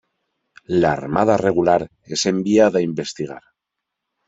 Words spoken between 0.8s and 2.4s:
armada regular es